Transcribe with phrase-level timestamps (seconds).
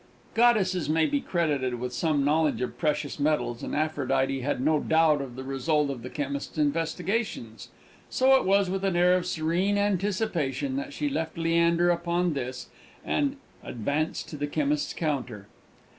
[0.33, 4.79] Goddesses may be credited with some knowledge of the precious metals, and Aphrodite had no
[4.79, 7.69] doubt of the result of the chemist's investigations.
[8.09, 12.69] So it was with an air of serene anticipation that she left Leander upon this,
[13.05, 15.45] and advanced to the chemist's counter.